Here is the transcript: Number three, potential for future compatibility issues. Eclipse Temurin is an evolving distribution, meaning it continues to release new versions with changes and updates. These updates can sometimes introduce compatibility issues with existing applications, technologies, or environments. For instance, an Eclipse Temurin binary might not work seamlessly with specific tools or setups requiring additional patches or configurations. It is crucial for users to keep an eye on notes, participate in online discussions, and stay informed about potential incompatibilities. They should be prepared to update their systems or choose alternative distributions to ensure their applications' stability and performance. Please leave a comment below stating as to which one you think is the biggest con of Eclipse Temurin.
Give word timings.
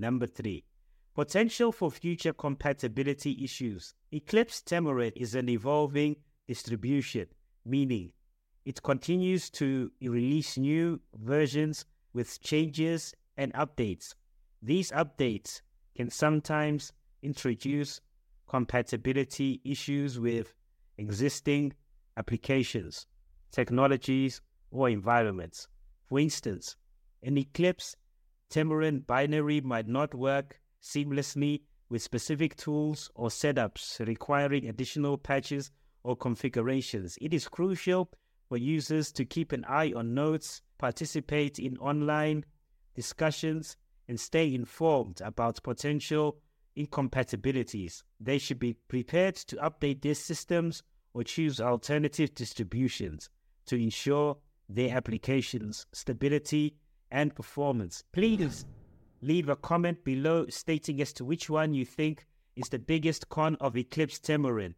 Number 0.00 0.26
three, 0.26 0.64
potential 1.14 1.72
for 1.72 1.90
future 1.90 2.32
compatibility 2.32 3.44
issues. 3.44 3.92
Eclipse 4.10 4.62
Temurin 4.62 5.12
is 5.14 5.34
an 5.34 5.50
evolving 5.50 6.16
distribution, 6.48 7.26
meaning 7.66 8.12
it 8.64 8.82
continues 8.82 9.50
to 9.50 9.92
release 10.00 10.56
new 10.56 11.02
versions 11.14 11.84
with 12.14 12.40
changes 12.40 13.14
and 13.36 13.52
updates. 13.52 14.14
These 14.62 14.90
updates 14.92 15.60
can 15.94 16.08
sometimes 16.08 16.94
introduce 17.22 18.00
compatibility 18.48 19.60
issues 19.66 20.18
with 20.18 20.54
existing 20.96 21.74
applications, 22.16 23.06
technologies, 23.52 24.40
or 24.70 24.88
environments. 24.88 25.68
For 26.06 26.18
instance, 26.20 26.76
an 27.22 27.36
Eclipse 27.36 27.96
Temurin 28.50 29.06
binary 29.06 29.60
might 29.60 29.86
not 29.86 30.12
work 30.12 30.60
seamlessly 30.82 31.62
with 31.88 32.02
specific 32.02 32.56
tools 32.56 33.08
or 33.14 33.28
setups 33.28 34.04
requiring 34.04 34.68
additional 34.68 35.16
patches 35.16 35.70
or 36.02 36.16
configurations. 36.16 37.16
It 37.20 37.32
is 37.32 37.46
crucial 37.46 38.10
for 38.48 38.56
users 38.56 39.12
to 39.12 39.24
keep 39.24 39.52
an 39.52 39.64
eye 39.68 39.92
on 39.94 40.14
notes, 40.14 40.62
participate 40.78 41.60
in 41.60 41.78
online 41.78 42.44
discussions, 42.96 43.76
and 44.08 44.18
stay 44.18 44.52
informed 44.52 45.20
about 45.20 45.62
potential 45.62 46.38
incompatibilities. 46.74 48.02
They 48.18 48.38
should 48.38 48.58
be 48.58 48.72
prepared 48.72 49.36
to 49.36 49.56
update 49.56 50.02
their 50.02 50.16
systems 50.16 50.82
or 51.14 51.22
choose 51.22 51.60
alternative 51.60 52.34
distributions 52.34 53.30
to 53.66 53.76
ensure 53.76 54.38
their 54.68 54.96
applications' 54.96 55.86
stability 55.92 56.74
and 57.10 57.34
performance. 57.34 58.04
Please 58.12 58.64
leave 59.22 59.48
a 59.48 59.56
comment 59.56 60.02
below 60.04 60.46
stating 60.48 61.00
as 61.00 61.12
to 61.14 61.24
which 61.24 61.50
one 61.50 61.74
you 61.74 61.84
think 61.84 62.26
is 62.56 62.68
the 62.68 62.78
biggest 62.78 63.28
con 63.28 63.56
of 63.60 63.76
Eclipse 63.76 64.18
Temurin. 64.18 64.74